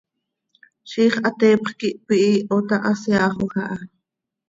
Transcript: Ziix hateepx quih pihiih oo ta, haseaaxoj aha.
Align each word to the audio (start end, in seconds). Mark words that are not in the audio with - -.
Ziix 0.89 1.13
hateepx 1.21 1.67
quih 1.79 1.97
pihiih 2.05 2.45
oo 2.53 2.59
ta, 2.69 2.75
haseaaxoj 2.85 3.53
aha. 3.63 3.77